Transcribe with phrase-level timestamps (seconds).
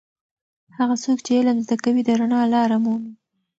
[0.77, 3.11] هغه څوک چې علم زده کوي د رڼا لاره مومي.